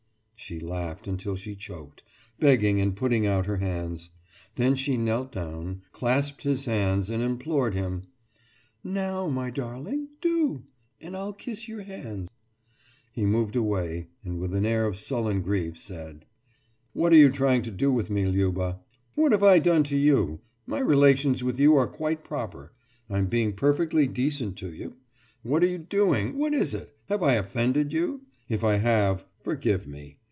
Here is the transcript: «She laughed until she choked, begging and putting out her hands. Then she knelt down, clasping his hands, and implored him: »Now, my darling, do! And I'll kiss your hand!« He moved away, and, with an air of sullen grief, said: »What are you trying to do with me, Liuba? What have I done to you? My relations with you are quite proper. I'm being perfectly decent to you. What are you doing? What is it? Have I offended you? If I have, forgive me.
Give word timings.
«She 0.51 0.59
laughed 0.59 1.07
until 1.07 1.35
she 1.37 1.55
choked, 1.55 2.03
begging 2.39 2.81
and 2.81 2.95
putting 2.97 3.27
out 3.27 3.45
her 3.45 3.57
hands. 3.57 4.09
Then 4.55 4.73
she 4.75 4.97
knelt 4.97 5.31
down, 5.31 5.83
clasping 5.93 6.51
his 6.51 6.65
hands, 6.65 7.11
and 7.11 7.21
implored 7.23 7.75
him: 7.75 8.07
»Now, 8.83 9.27
my 9.27 9.49
darling, 9.51 10.09
do! 10.19 10.63
And 10.99 11.15
I'll 11.15 11.31
kiss 11.31 11.67
your 11.67 11.83
hand!« 11.83 12.27
He 13.13 13.23
moved 13.25 13.55
away, 13.55 14.07
and, 14.25 14.39
with 14.39 14.55
an 14.55 14.65
air 14.65 14.87
of 14.87 14.97
sullen 14.97 15.41
grief, 15.41 15.77
said: 15.77 16.25
»What 16.91 17.13
are 17.13 17.17
you 17.17 17.29
trying 17.29 17.61
to 17.61 17.71
do 17.71 17.91
with 17.93 18.09
me, 18.09 18.25
Liuba? 18.25 18.79
What 19.13 19.31
have 19.33 19.43
I 19.43 19.59
done 19.59 19.83
to 19.85 19.95
you? 19.95 20.41
My 20.65 20.79
relations 20.79 21.43
with 21.43 21.59
you 21.59 21.75
are 21.77 21.87
quite 21.87 22.23
proper. 22.25 22.73
I'm 23.09 23.27
being 23.27 23.53
perfectly 23.53 24.07
decent 24.07 24.57
to 24.57 24.73
you. 24.73 24.97
What 25.43 25.63
are 25.63 25.67
you 25.69 25.77
doing? 25.77 26.35
What 26.39 26.53
is 26.55 26.73
it? 26.73 26.97
Have 27.09 27.21
I 27.21 27.33
offended 27.33 27.93
you? 27.93 28.23
If 28.49 28.63
I 28.63 28.77
have, 28.77 29.23
forgive 29.43 29.87
me. 29.87 30.17